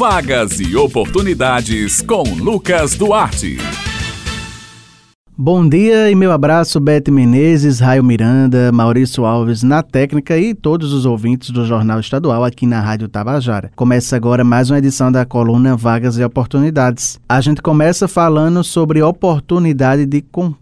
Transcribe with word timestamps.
Vagas 0.00 0.58
e 0.58 0.74
oportunidades 0.74 2.00
com 2.00 2.22
Lucas 2.22 2.94
Duarte. 2.94 3.58
Bom 5.36 5.68
dia 5.68 6.10
e 6.10 6.14
meu 6.14 6.32
abraço, 6.32 6.80
Bete 6.80 7.10
Menezes, 7.10 7.80
Raio 7.80 8.02
Miranda, 8.02 8.72
Maurício 8.72 9.26
Alves 9.26 9.62
na 9.62 9.82
técnica 9.82 10.38
e 10.38 10.54
todos 10.54 10.94
os 10.94 11.04
ouvintes 11.04 11.50
do 11.50 11.66
Jornal 11.66 12.00
Estadual 12.00 12.42
aqui 12.44 12.66
na 12.66 12.80
Rádio 12.80 13.08
Tabajara. 13.08 13.70
Começa 13.76 14.16
agora 14.16 14.42
mais 14.42 14.70
uma 14.70 14.78
edição 14.78 15.12
da 15.12 15.26
coluna 15.26 15.76
Vagas 15.76 16.16
e 16.16 16.24
Oportunidades. 16.24 17.20
A 17.28 17.38
gente 17.42 17.60
começa 17.60 18.08
falando 18.08 18.64
sobre 18.64 19.02
oportunidade 19.02 20.06
de 20.06 20.22
concurso, 20.22 20.59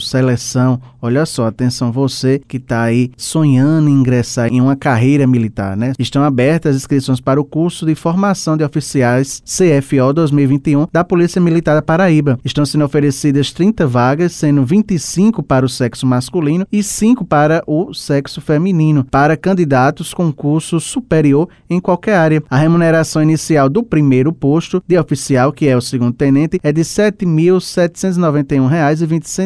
seleção. 0.00 0.80
Olha 1.00 1.26
só, 1.26 1.46
atenção 1.46 1.92
você 1.92 2.40
que 2.46 2.56
está 2.56 2.82
aí 2.82 3.10
sonhando 3.16 3.88
em 3.88 3.92
ingressar 3.92 4.48
em 4.48 4.60
uma 4.60 4.76
carreira 4.76 5.26
militar, 5.26 5.76
né? 5.76 5.92
Estão 5.98 6.22
abertas 6.22 6.76
as 6.76 6.82
inscrições 6.82 7.20
para 7.20 7.40
o 7.40 7.44
curso 7.44 7.84
de 7.84 7.94
formação 7.94 8.56
de 8.56 8.64
oficiais 8.64 9.42
CFO 9.44 10.12
2021 10.14 10.86
da 10.92 11.04
Polícia 11.04 11.40
Militar 11.40 11.74
da 11.74 11.82
Paraíba. 11.82 12.38
Estão 12.44 12.64
sendo 12.64 12.84
oferecidas 12.84 13.52
30 13.52 13.86
vagas 13.86 14.32
sendo 14.32 14.64
25 14.64 15.42
para 15.42 15.66
o 15.66 15.68
sexo 15.68 16.06
masculino 16.06 16.66
e 16.70 16.82
5 16.82 17.24
para 17.24 17.62
o 17.66 17.92
sexo 17.92 18.40
feminino, 18.40 19.04
para 19.10 19.36
candidatos 19.36 20.14
com 20.14 20.32
curso 20.32 20.80
superior 20.80 21.48
em 21.68 21.80
qualquer 21.80 22.16
área. 22.16 22.42
A 22.48 22.56
remuneração 22.56 23.22
inicial 23.22 23.68
do 23.68 23.82
primeiro 23.82 24.32
posto 24.32 24.82
de 24.86 24.98
oficial, 24.98 25.52
que 25.52 25.68
é 25.68 25.76
o 25.76 25.80
segundo 25.80 26.12
tenente, 26.12 26.60
é 26.62 26.72
de 26.72 26.82
R$ 26.82 27.12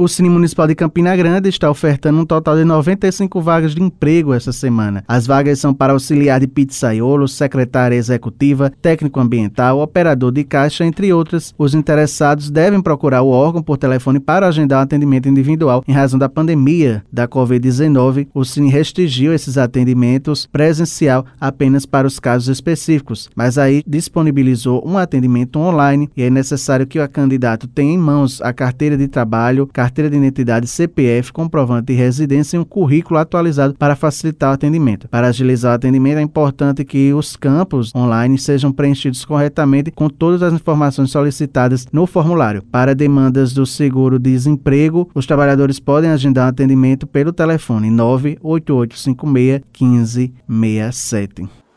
O 0.00 0.06
Cine 0.06 0.30
Municipal 0.30 0.68
de 0.68 0.76
Campina 0.76 1.16
Grande 1.16 1.48
está 1.48 1.68
ofertando 1.68 2.20
um 2.20 2.24
total 2.24 2.54
de 2.54 2.64
95 2.64 3.40
vagas 3.40 3.74
de 3.74 3.82
emprego 3.82 4.32
essa 4.32 4.52
semana. 4.52 5.02
As 5.08 5.26
vagas 5.26 5.58
são 5.58 5.74
para 5.74 5.92
auxiliar 5.92 6.38
de 6.38 6.46
pizzaiolo, 6.46 7.26
secretária 7.26 7.96
executiva, 7.96 8.72
técnico 8.80 9.18
ambiental, 9.18 9.80
operador 9.80 10.30
de 10.30 10.44
caixa, 10.44 10.84
entre 10.84 11.12
outras. 11.12 11.52
Os 11.58 11.74
interessados 11.74 12.48
devem 12.48 12.80
procurar 12.80 13.22
o 13.22 13.30
órgão 13.30 13.60
por 13.60 13.76
telefone 13.76 14.20
para 14.20 14.46
agendar 14.46 14.78
um 14.78 14.82
atendimento 14.82 15.28
individual. 15.28 15.82
Em 15.88 15.90
razão 15.90 16.16
da 16.16 16.28
pandemia 16.28 17.02
da 17.12 17.26
Covid-19, 17.26 18.28
o 18.32 18.44
Cine 18.44 18.70
restringiu 18.70 19.34
esses 19.34 19.58
atendimentos 19.58 20.46
presencial 20.46 21.26
apenas 21.40 21.84
para 21.84 22.06
os 22.06 22.20
casos 22.20 22.46
específicos, 22.46 23.28
mas 23.34 23.58
aí 23.58 23.82
disponibilizou 23.84 24.80
um 24.86 24.96
atendimento 24.96 25.58
online 25.58 26.08
e 26.16 26.22
é 26.22 26.30
necessário 26.30 26.86
que 26.86 27.00
o 27.00 27.08
candidato 27.08 27.66
tenha 27.66 27.92
em 27.92 27.98
mãos 27.98 28.40
a 28.40 28.52
carteira 28.52 28.96
de 28.96 29.08
trabalho, 29.08 29.66
de 29.92 30.16
identidade 30.16 30.66
CPF, 30.66 31.32
comprovante 31.32 31.86
de 31.86 31.94
residência 31.94 32.56
e 32.56 32.60
um 32.60 32.64
currículo 32.64 33.18
atualizado 33.18 33.74
para 33.74 33.96
facilitar 33.96 34.50
o 34.50 34.54
atendimento. 34.54 35.08
Para 35.08 35.28
agilizar 35.28 35.72
o 35.72 35.74
atendimento, 35.76 36.18
é 36.18 36.22
importante 36.22 36.84
que 36.84 37.12
os 37.12 37.36
campos 37.36 37.94
online 37.94 38.38
sejam 38.38 38.72
preenchidos 38.72 39.24
corretamente 39.24 39.90
com 39.90 40.08
todas 40.08 40.42
as 40.42 40.52
informações 40.52 41.10
solicitadas 41.10 41.86
no 41.92 42.06
formulário. 42.06 42.62
Para 42.70 42.94
demandas 42.94 43.52
do 43.52 43.66
seguro-desemprego, 43.66 45.10
os 45.14 45.26
trabalhadores 45.26 45.78
podem 45.78 46.10
agendar 46.10 46.46
um 46.46 46.50
atendimento 46.50 47.06
pelo 47.06 47.32
telefone 47.32 47.90
98856 47.90 49.62
1567. 49.80 51.67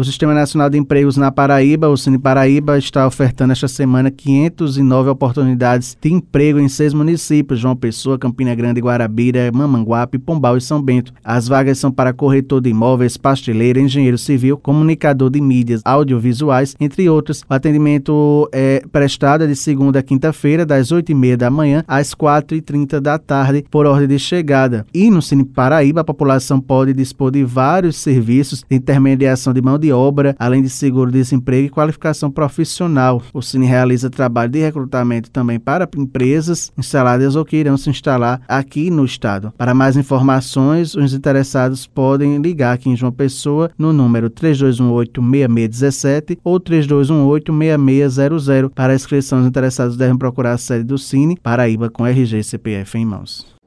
O 0.00 0.04
Sistema 0.04 0.32
Nacional 0.32 0.70
de 0.70 0.78
Empregos 0.78 1.18
na 1.18 1.30
Paraíba, 1.30 1.86
o 1.86 1.94
Cine 1.94 2.16
Paraíba, 2.16 2.78
está 2.78 3.06
ofertando 3.06 3.52
esta 3.52 3.68
semana 3.68 4.10
509 4.10 5.10
oportunidades 5.10 5.94
de 6.00 6.10
emprego 6.10 6.58
em 6.58 6.70
seis 6.70 6.94
municípios: 6.94 7.60
João 7.60 7.76
Pessoa, 7.76 8.18
Campina 8.18 8.54
Grande, 8.54 8.80
Guarabira, 8.80 9.52
Mamanguape, 9.52 10.18
Pombal 10.18 10.56
e 10.56 10.60
São 10.62 10.80
Bento. 10.80 11.12
As 11.22 11.46
vagas 11.46 11.76
são 11.78 11.92
para 11.92 12.14
corretor 12.14 12.62
de 12.62 12.70
imóveis, 12.70 13.18
pasteleiro, 13.18 13.78
engenheiro 13.78 14.16
civil, 14.16 14.56
comunicador 14.56 15.28
de 15.28 15.38
mídias 15.38 15.82
audiovisuais, 15.84 16.74
entre 16.80 17.06
outros. 17.10 17.44
O 17.46 17.52
atendimento 17.52 18.48
é 18.54 18.82
prestado 18.90 19.46
de 19.46 19.54
segunda 19.54 19.98
a 19.98 20.02
quinta-feira, 20.02 20.64
das 20.64 20.88
8h30 20.88 21.36
da 21.36 21.50
manhã 21.50 21.84
às 21.86 22.14
4h30 22.14 23.00
da 23.00 23.18
tarde, 23.18 23.66
por 23.70 23.84
ordem 23.84 24.08
de 24.08 24.18
chegada. 24.18 24.86
E 24.94 25.10
no 25.10 25.20
Cine 25.20 25.44
Paraíba, 25.44 26.00
a 26.00 26.04
população 26.04 26.58
pode 26.58 26.94
dispor 26.94 27.30
de 27.30 27.44
vários 27.44 27.96
serviços 27.96 28.64
de 28.66 28.76
intermediação 28.76 29.52
de 29.52 29.60
mão 29.60 29.78
de 29.78 29.89
obra, 29.92 30.34
além 30.38 30.62
de 30.62 30.70
seguro-desemprego 30.70 31.66
e 31.66 31.70
qualificação 31.70 32.30
profissional. 32.30 33.20
O 33.32 33.42
Cine 33.42 33.66
realiza 33.66 34.10
trabalho 34.10 34.50
de 34.50 34.60
recrutamento 34.60 35.30
também 35.30 35.58
para 35.58 35.88
empresas 35.96 36.70
instaladas 36.76 37.36
ou 37.36 37.44
que 37.44 37.56
irão 37.56 37.76
se 37.76 37.90
instalar 37.90 38.40
aqui 38.48 38.90
no 38.90 39.04
estado. 39.04 39.52
Para 39.56 39.74
mais 39.74 39.96
informações, 39.96 40.94
os 40.94 41.14
interessados 41.14 41.86
podem 41.86 42.38
ligar 42.38 42.74
aqui 42.74 42.88
em 42.88 42.96
João 42.96 43.12
Pessoa 43.12 43.70
no 43.78 43.92
número 43.92 44.28
3218-6617 44.30 46.38
ou 46.42 46.58
3218-6600. 46.60 48.70
Para 48.74 48.94
inscrição, 48.94 49.40
os 49.40 49.46
interessados 49.46 49.96
devem 49.96 50.16
procurar 50.16 50.52
a 50.52 50.58
sede 50.58 50.84
do 50.84 50.96
Cine 50.98 51.36
Paraíba 51.36 51.90
com 51.90 52.06
RG 52.06 52.38
e 52.38 52.44
CPF 52.44 52.96
em 52.98 53.04
mãos. 53.04 53.59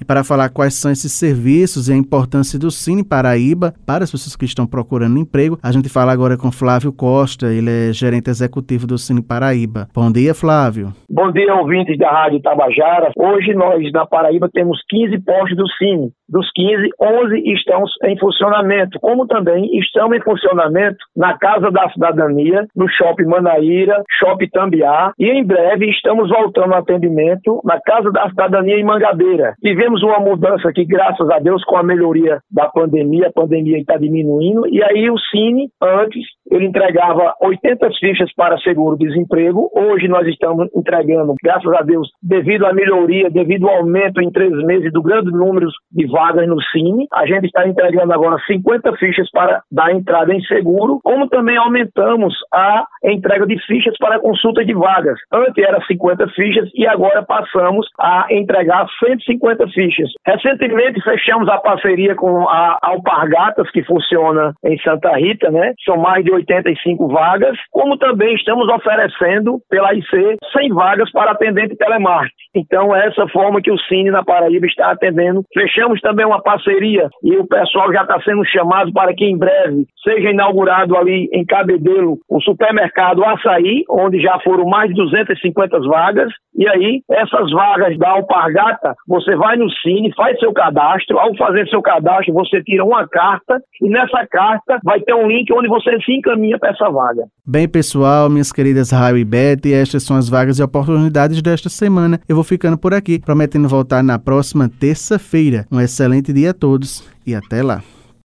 E 0.00 0.04
para 0.04 0.24
falar 0.24 0.48
quais 0.48 0.74
são 0.74 0.90
esses 0.90 1.12
serviços 1.12 1.88
e 1.88 1.92
a 1.92 1.96
importância 1.96 2.58
do 2.58 2.70
Cine 2.70 3.04
Paraíba 3.04 3.74
para 3.86 4.04
as 4.04 4.10
pessoas 4.10 4.34
que 4.34 4.46
estão 4.46 4.66
procurando 4.66 5.18
emprego, 5.18 5.58
a 5.62 5.70
gente 5.70 5.88
fala 5.88 6.10
agora 6.10 6.38
com 6.38 6.50
Flávio 6.50 6.92
Costa, 6.92 7.52
ele 7.52 7.70
é 7.70 7.92
gerente 7.92 8.30
executivo 8.30 8.86
do 8.86 8.96
Cine 8.96 9.22
Paraíba. 9.22 9.88
Bom 9.94 10.10
dia, 10.10 10.34
Flávio. 10.34 10.92
Bom 11.10 11.30
dia, 11.30 11.54
ouvintes 11.54 11.98
da 11.98 12.10
Rádio 12.10 12.40
Tabajara. 12.40 13.12
Hoje 13.16 13.52
nós 13.52 13.92
na 13.92 14.06
Paraíba 14.06 14.48
temos 14.50 14.78
15 14.88 15.18
postos 15.22 15.56
do 15.56 15.68
Cine. 15.68 16.10
Dos 16.30 16.48
15, 16.54 16.90
11 17.00 17.52
estão 17.52 17.84
em 18.04 18.16
funcionamento, 18.18 18.98
como 19.00 19.26
também 19.26 19.68
estão 19.78 20.14
em 20.14 20.20
funcionamento 20.22 20.98
na 21.16 21.36
Casa 21.36 21.70
da 21.70 21.90
Cidadania, 21.90 22.66
no 22.76 22.88
Shopping 22.88 23.24
Manaíra, 23.24 24.02
Shopping 24.18 24.48
Tambiá, 24.50 25.12
e 25.18 25.26
em 25.26 25.44
breve 25.44 25.90
estamos 25.90 26.28
voltando 26.28 26.72
ao 26.72 26.80
atendimento 26.80 27.60
na 27.64 27.80
Casa 27.80 28.12
da 28.12 28.28
Cidadania 28.28 28.76
em 28.76 28.84
Mangabeira. 28.84 29.54
Tivemos 29.60 30.02
uma 30.02 30.20
mudança 30.20 30.68
aqui, 30.68 30.84
graças 30.84 31.28
a 31.30 31.40
Deus, 31.40 31.64
com 31.64 31.76
a 31.76 31.82
melhoria 31.82 32.38
da 32.50 32.68
pandemia, 32.68 33.26
a 33.26 33.32
pandemia 33.32 33.78
está 33.78 33.96
diminuindo, 33.96 34.66
e 34.68 34.82
aí 34.84 35.10
o 35.10 35.18
Cine, 35.18 35.68
antes, 35.82 36.24
ele 36.50 36.66
entregava 36.66 37.34
80 37.40 37.88
fichas 37.98 38.32
para 38.34 38.58
seguro-desemprego. 38.58 39.70
Hoje 39.74 40.08
nós 40.08 40.26
estamos 40.26 40.68
entregando, 40.74 41.34
graças 41.42 41.72
a 41.72 41.82
Deus, 41.82 42.08
devido 42.22 42.66
à 42.66 42.72
melhoria, 42.72 43.30
devido 43.30 43.68
ao 43.68 43.78
aumento 43.78 44.20
em 44.20 44.30
três 44.30 44.52
meses 44.64 44.92
do 44.92 45.02
grande 45.02 45.30
número 45.30 45.68
de 45.92 46.06
vagas 46.06 46.46
no 46.48 46.60
Cine, 46.62 47.06
a 47.12 47.26
gente 47.26 47.46
está 47.46 47.66
entregando 47.66 48.12
agora 48.12 48.36
50 48.46 48.96
fichas 48.96 49.30
para 49.30 49.62
dar 49.70 49.92
entrada 49.92 50.34
em 50.34 50.40
seguro, 50.42 51.00
como 51.02 51.28
também 51.28 51.56
aumentamos 51.56 52.34
a 52.52 52.84
entrega 53.04 53.46
de 53.46 53.58
fichas 53.66 53.96
para 53.98 54.20
consulta 54.20 54.64
de 54.64 54.74
vagas. 54.74 55.18
Antes 55.32 55.64
era 55.64 55.80
50 55.84 56.28
fichas 56.28 56.68
e 56.74 56.86
agora 56.86 57.22
passamos 57.22 57.86
a 57.98 58.26
entregar 58.30 58.86
150 58.98 59.68
fichas. 59.68 60.10
Recentemente 60.26 61.02
fechamos 61.02 61.48
a 61.48 61.58
parceria 61.58 62.14
com 62.14 62.48
a 62.48 62.78
Alpargatas, 62.82 63.70
que 63.70 63.82
funciona 63.84 64.54
em 64.64 64.78
Santa 64.78 65.16
Rita, 65.16 65.50
né? 65.50 65.74
São 65.84 65.96
mais 65.96 66.24
de 66.24 66.32
85 66.40 67.08
vagas, 67.08 67.56
como 67.70 67.96
também 67.96 68.34
estamos 68.34 68.68
oferecendo 68.68 69.60
pela 69.68 69.94
IC 69.94 70.36
100 70.56 70.68
vagas 70.70 71.10
para 71.12 71.32
atendente 71.32 71.76
telemarketing. 71.76 72.34
Então, 72.54 72.94
é 72.94 73.06
essa 73.06 73.26
forma 73.28 73.60
que 73.62 73.70
o 73.70 73.78
Cine 73.78 74.10
na 74.10 74.24
Paraíba 74.24 74.66
está 74.66 74.90
atendendo. 74.90 75.44
Fechamos 75.54 76.00
também 76.00 76.26
uma 76.26 76.42
parceria 76.42 77.08
e 77.22 77.36
o 77.36 77.46
pessoal 77.46 77.92
já 77.92 78.02
está 78.02 78.20
sendo 78.22 78.44
chamado 78.44 78.92
para 78.92 79.14
que 79.14 79.24
em 79.24 79.38
breve 79.38 79.86
seja 80.02 80.30
inaugurado 80.30 80.96
ali 80.96 81.28
em 81.32 81.44
Cabedelo 81.44 82.18
o 82.28 82.40
supermercado 82.40 83.24
Açaí, 83.24 83.84
onde 83.88 84.20
já 84.20 84.38
foram 84.40 84.64
mais 84.64 84.88
de 84.88 84.94
250 84.94 85.80
vagas. 85.80 86.32
E 86.56 86.68
aí, 86.68 87.00
essas 87.10 87.50
vagas 87.52 87.96
da 87.98 88.10
Alpargata, 88.10 88.94
você 89.06 89.36
vai 89.36 89.56
no 89.56 89.70
Cine, 89.70 90.12
faz 90.14 90.38
seu 90.38 90.52
cadastro. 90.52 91.18
Ao 91.18 91.34
fazer 91.36 91.68
seu 91.68 91.80
cadastro, 91.80 92.34
você 92.34 92.62
tira 92.62 92.84
uma 92.84 93.06
carta 93.08 93.60
e 93.80 93.88
nessa 93.88 94.26
carta 94.26 94.78
vai 94.84 95.00
ter 95.00 95.14
um 95.14 95.28
link 95.28 95.52
onde 95.52 95.68
você 95.68 95.98
se 96.00 96.12
para 96.58 96.70
essa 96.70 96.90
vaga. 96.90 97.24
Bem, 97.46 97.68
pessoal, 97.68 98.28
minhas 98.30 98.52
queridas 98.52 98.90
Raio 98.90 99.18
e 99.18 99.24
Beth, 99.24 99.66
estas 99.66 100.02
são 100.02 100.16
as 100.16 100.28
vagas 100.28 100.58
e 100.58 100.62
oportunidades 100.62 101.40
desta 101.42 101.68
semana. 101.68 102.20
Eu 102.28 102.34
vou 102.34 102.44
ficando 102.44 102.78
por 102.78 102.94
aqui, 102.94 103.18
prometendo 103.18 103.68
voltar 103.68 104.02
na 104.02 104.18
próxima 104.18 104.68
terça-feira. 104.68 105.66
Um 105.70 105.80
excelente 105.80 106.32
dia 106.32 106.50
a 106.50 106.54
todos 106.54 107.04
e 107.26 107.34
até 107.34 107.62
lá. 107.62 107.82